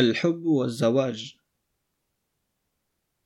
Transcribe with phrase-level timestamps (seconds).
[0.00, 1.36] الحب والزواج.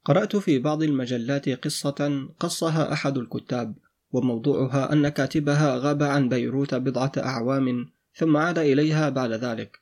[0.04, 3.74] قرأت في بعض المجلات قصة قصها أحد الكتاب
[4.10, 9.80] وموضوعها أن كاتبها غاب عن بيروت بضعة أعوام ثم عاد إليها بعد ذلك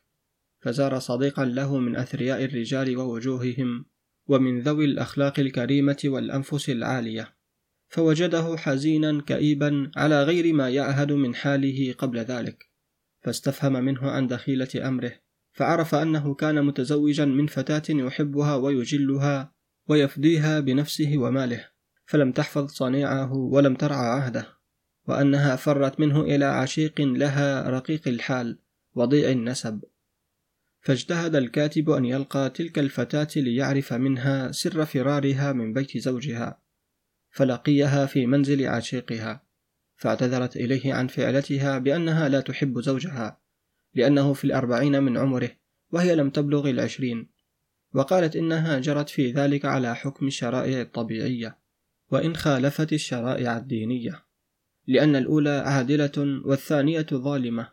[0.61, 3.85] فزار صديقا له من أثرياء الرجال ووجوههم
[4.27, 7.37] ومن ذوي الأخلاق الكريمة والأنفس العالية
[7.89, 12.71] فوجده حزينا كئيبا على غير ما يعهد من حاله قبل ذلك
[13.23, 15.13] فاستفهم منه عن دخيلة أمره
[15.53, 19.53] فعرف أنه كان متزوجا من فتاة يحبها ويجلها
[19.89, 21.69] ويفديها بنفسه وماله
[22.07, 24.47] فلم تحفظ صنيعه ولم ترعى عهده
[25.09, 28.59] وأنها فرت منه إلى عشيق لها رقيق الحال
[28.95, 29.85] وضيع النسب.
[30.81, 36.61] فاجتهد الكاتب أن يلقى تلك الفتاة ليعرف منها سر فرارها من بيت زوجها
[37.31, 39.45] فلقيها في منزل عشيقها
[39.97, 43.40] فاعتذرت إليه عن فعلتها بأنها لا تحب زوجها.
[43.95, 45.51] لأنه في الأربعين من عمره
[45.91, 47.31] وهي لم تبلغ العشرين.
[47.95, 51.59] وقالت إنها جرت في ذلك على حكم الشرائع الطبيعية
[52.11, 54.25] وإن خالفت الشرائع الدينية.
[54.87, 57.69] لأن الأولى عادلة والثانية ظالمة.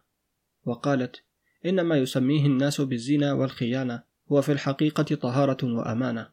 [0.65, 1.23] وقالت
[1.65, 6.29] إن ما يسميه الناس بالزنا والخيانة هو في الحقيقة طهارة وأمانة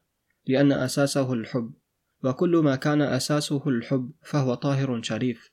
[0.46, 1.72] لأن أساسه الحب.
[2.24, 5.52] وكل ما كان أساسه الحب فهو طاهر شريف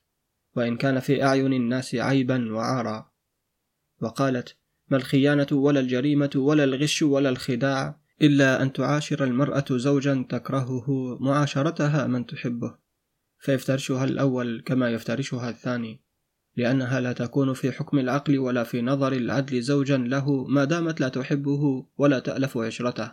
[0.56, 3.11] وإن كان في أعين الناس عيبا وعارا
[4.02, 4.56] وقالت
[4.90, 12.08] ما الخيانة ولا الجريمة ولا الغش ولا الخداع إلا أن تعاشر المرأة زوجا تكرهه معاشرتها
[12.08, 12.76] من تحبه.
[13.40, 16.02] فيفترشها الأول كما يفترشها الثاني
[16.58, 21.10] لأنها لا تكون في حكم العقل ولا في نظر العدل زوجا له ما دامت لا
[21.10, 23.12] تحبه ولا تألف عشرته.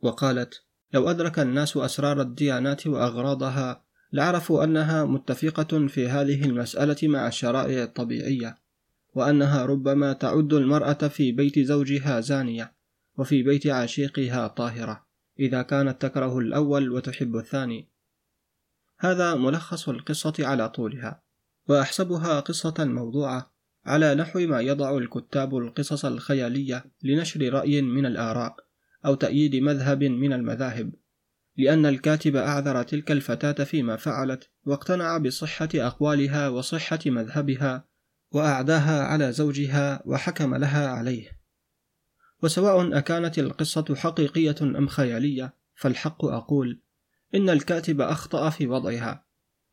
[0.00, 7.82] وقالت لو أدرك الناس أسرار الديانات وأغراضها لعرفوا أنها متفقة في هذه المسألة مع الشرائع
[7.82, 8.67] الطبيعية.
[9.14, 12.72] وأنها ربما تعد المرأة في بيت زوجها زانية
[13.16, 15.06] وفي بيت عشيقها طاهرة
[15.40, 17.88] إذا كانت تكره الأول وتحب الثاني.
[18.98, 21.22] هذا ملخص القصة على طولها
[21.68, 23.52] وأحسبها قصة موضوعة
[23.86, 28.56] على نحو ما يضع الكتاب القصص الخيالية لنشر رأي من الآراء
[29.06, 30.92] أو تأييد مذهب من المذاهب
[31.56, 37.87] لأن الكاتب أعذر تلك الفتاة فيما فعلت واقتنع بصحة أقوالها وصحة مذهبها
[38.32, 41.38] وأعداها على زوجها وحكم لها عليه.
[42.42, 46.80] وسواء أكانت القصة حقيقية أم خيالية فالحق أقول
[47.34, 49.24] إن الكاتب أخطأ في وضعها.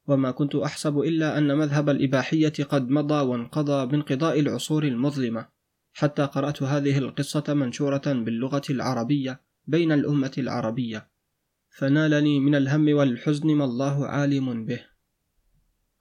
[0.08, 5.48] وما كنت أحسب إلا أن مذهب الإباحية قد مضى وانقضى بانقضاء العصور المظلمة.
[5.94, 11.10] حتى قرأت هذه القصة منشورة باللغة العربية بين الأمة العربية.
[11.70, 14.95] فنالني من الهم والحزن ما الله عالم به.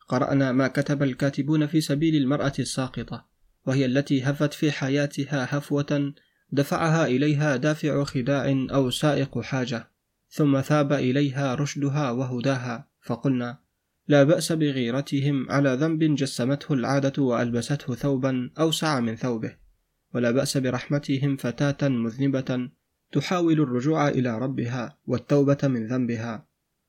[0.09, 3.27] قرأنا ما كتب الكاتبون في سبيل المرأة الساقطة
[3.67, 6.15] وهي التي هفت في حياتها هفوة
[6.53, 9.91] دفعها إليها دافع خداع أو سائق حاجة
[10.29, 13.59] ثم ثاب إليها رشدها وهداها فقلنا
[14.09, 19.57] لا بأس بغيرتهم على ذنب جسمته العادة وألبسته ثوبا أوسع من ثوبه
[20.15, 22.69] ولا بأس برحمتهم فتاة مذنبة
[23.13, 26.47] تحاول الرجوع إلى ربها والتوبة من ذنبها.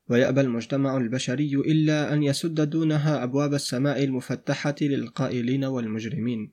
[0.08, 6.52] ويأبى المجتمع البشري إلا أن يسد دونها أبواب السماء المفتحة للقائلين والمجرمين.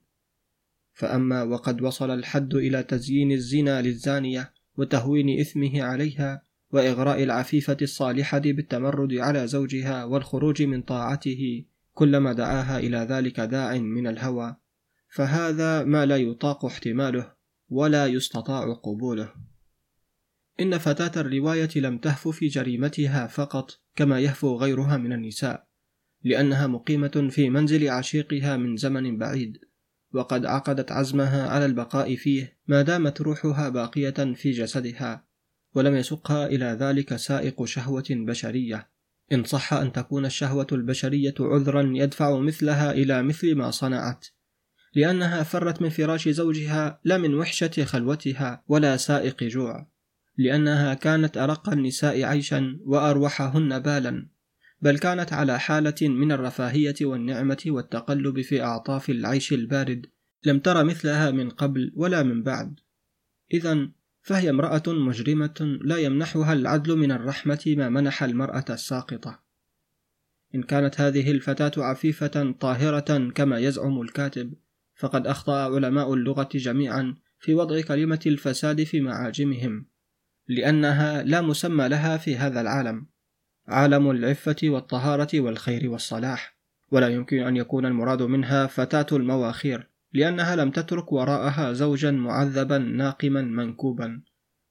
[0.94, 9.14] فأما وقد وصل الحد إلى تزيين الزنا للزانية وتهوين إثمه عليها وإغراء العفيفة الصالحة بالتمرد
[9.14, 14.56] على زوجها والخروج من طاعته كلما دعاها إلى ذلك داع من الهوى.
[15.10, 17.32] فهذا ما لا يطاق احتماله
[17.70, 19.34] ولا يستطاع قبوله.
[20.60, 25.68] إن فتاة الرواية لم تهف في جريمتها فقط كما يهفو غيرها من النساء
[26.24, 29.58] لأنها مقيمة في منزل عشيقها من زمن بعيد
[30.14, 35.28] وقد عقدت عزمها على البقاء فيه ما دامت روحها باقية في جسدها
[35.76, 38.90] ولم يسقها إلى ذلك سائق شهوة بشرية.
[39.32, 44.28] إن صح أن تكون الشهوة البشرية عذرا يدفع مثلها إلى مثل ما صنعت
[44.96, 49.93] لأنها فرت من فراش زوجها لا من وحشة خلوتها ولا سائق جوع.
[50.38, 54.28] لأنها كانت أرق النساء عيشا وأروحهن بالا
[54.84, 60.06] بل كانت على حالة من الرفاهية والنعمة والتقلب في أعطاف العيش البارد.
[60.46, 62.80] لم تر مثلها من قبل ولا من بعد.
[63.54, 63.90] إذا
[64.22, 69.40] فهي امرأة مجرمة لا يمنحها العدل من الرحمة ما منح المرأة الساقطة.
[70.56, 74.54] إن كانت هذه الفتاة عفيفة طاهرة كما يزعم الكاتب
[74.96, 79.93] فقد أخطأ علماء اللغة جميعا في وضع كلمة الفساد في معاجمهم.
[80.48, 83.08] لأنها لا مسمى لها في هذا العالم.
[83.68, 86.58] عالم العفة والطهارة والخير والصلاح.
[86.92, 93.42] ولا يمكن أن يكون المراد منها فتاة المواخير لأنها لم تترك وراءها زوجا معذبا ناقما
[93.42, 94.22] منكوبا.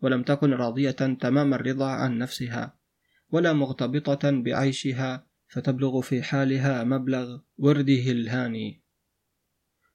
[0.01, 2.77] ولم تكن راضية تمام الرضا عن نفسها.
[3.31, 8.83] ولا مغتبطة بعيشها فتبلغ في حالها مبلغ ورده الهاني.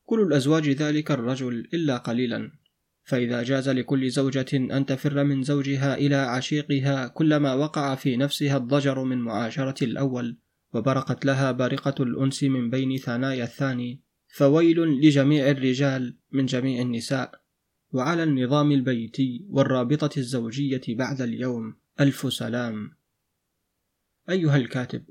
[0.05, 2.51] كل الأزواج ذلك الرجل إلا قليلا.
[3.07, 9.03] فإذا جاز لكل زوجة أن تفر من زوجها إلى عشيقها كلما وقع في نفسها الضجر
[9.03, 10.37] من معاشرة الأول
[10.73, 14.01] وبرقت لها بارقة الأنس من بين ثنايا الثاني.
[14.27, 17.41] فويل لجميع الرجال من جميع النساء.
[17.91, 22.91] وعلى النظام البيتي والرابطة الزوجية بعد اليوم ألف سلام.
[24.29, 25.03] أيها الكاتب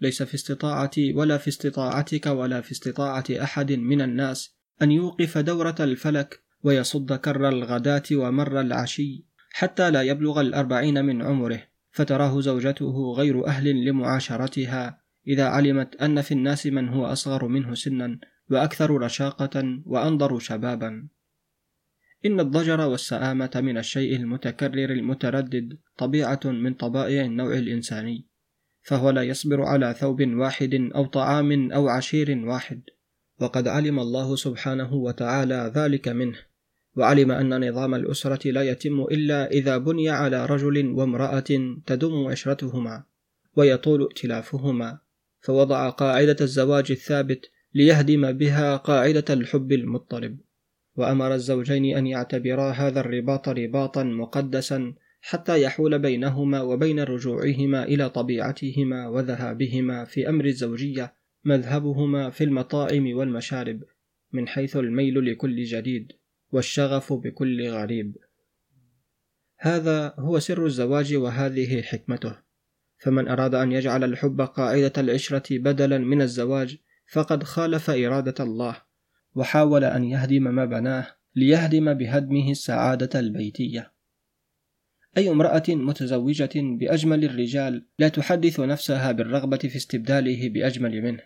[0.00, 5.76] ليس في استطاعتي ولا في استطاعتك ولا في استطاعة أحد من الناس أن يوقف دورة
[5.80, 13.46] الفلك ويصد كر الغداة ومر العشي حتى لا يبلغ الأربعين من عمره فتراه زوجته غير
[13.46, 18.18] أهل لمعاشرتها إذا علمت أن في الناس من هو أصغر منه سنا
[18.50, 21.08] وأكثر رشاقة وأنظر شبابا.
[22.26, 28.26] إن الضجر والسآمة من الشيء المتكرر المتردد طبيعة من طبائع النوع الإنساني
[28.82, 32.82] فهو لا يصبر على ثوب واحد أو طعام أو عشير واحد
[33.40, 36.47] وقد علم الله سبحانه وتعالى ذلك منه.
[36.98, 43.04] وعلم أن نظام الأسرة لا يتم إلا إذا بني على رجل وامرأة تدوم عشرتهما
[43.56, 44.98] ويطول ائتلافهما
[45.40, 50.38] فوضع قاعدة الزواج الثابت ليهدم بها قاعدة الحب المضطرب
[50.96, 59.08] وأمر الزوجين أن يعتبرا هذا الرباط رباطا مقدسا حتى يحول بينهما وبين رجوعهما إلى طبيعتهما
[59.08, 63.82] وذهابهما في أمر الزوجية مذهبهما في المطاعم والمشارب
[64.32, 66.12] من حيث الميل لكل جديد.
[66.52, 68.16] والشغف بكل غريب.
[69.58, 72.48] هذا هو سر الزواج وهذه حكمته.
[72.98, 76.76] فمن أراد أن يجعل الحب قاعدة العشرة بدلا من الزواج
[77.12, 78.82] فقد خالف إرادة الله
[79.34, 81.06] وحاول أن يهدم ما بناه
[81.36, 83.92] ليهدم بهدمه السعادة البيتية.
[85.16, 91.22] أي امرأة متزوجة بأجمل الرجال لا تحدث نفسها بالرغبة في استبداله بأجمل منه.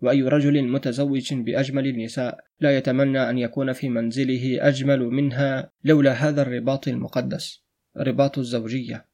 [0.00, 6.42] وأي رجل متزوج بأجمل النساء لا يتمنى أن يكون في منزله أجمل منها لولا هذا
[6.42, 7.64] الرباط المقدس
[7.96, 9.06] رباط الزوجية.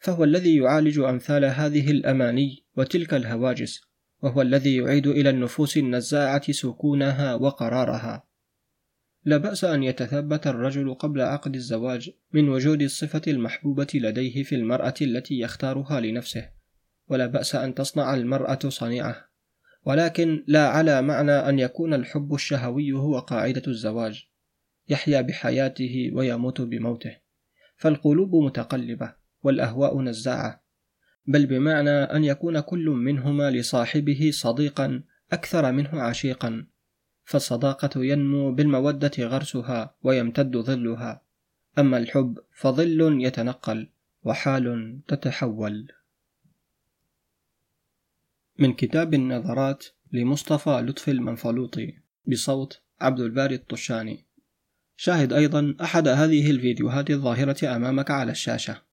[0.00, 3.80] فهو الذي يعالج أمثال هذه الأماني وتلك الهواجس
[4.22, 8.26] وهو الذي يعيد إلى النفوس النزاعة سكونها وقرارها.
[9.24, 14.94] لا بأس أن يتثبت الرجل قبل عقد الزواج من وجود الصفة المحبوبة لديه في المرأة
[15.02, 16.50] التي يختارها لنفسه.
[17.08, 19.28] ولا بأس أن تصنع المرأة صنيعة.
[19.86, 24.26] ولكن لا على معنى أن يكون الحب الشهوي هو قاعدة الزواج.
[24.88, 27.16] يحيا بحياته ويموت بموته.
[27.76, 29.12] فالقلوب متقلبة
[29.42, 30.62] والأهواء نزاعة.
[31.26, 35.02] بل بمعنى أن يكون كل منهما لصاحبه صديقا
[35.32, 36.66] أكثر منه عشيقا.
[37.24, 41.22] فالصداقة ينمو بالمودة غرسها ويمتد ظلها.
[41.78, 43.88] أما الحب فظل يتنقل
[44.24, 45.88] وحال تتحول.
[48.58, 51.94] من كتاب النظرات لمصطفى لطفي المنفلوطي
[52.26, 54.26] بصوت عبد الباري الطشاني.
[54.96, 58.85] شاهد أيضا أحد هذه الفيديوهات الظاهرة أمامك على الشاشة.